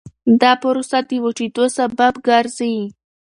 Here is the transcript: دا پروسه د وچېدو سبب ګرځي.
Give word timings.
دا 0.41 0.51
پروسه 0.61 0.99
د 1.09 1.11
وچېدو 1.23 1.65
سبب 1.77 2.13
ګرځي. 2.27 2.75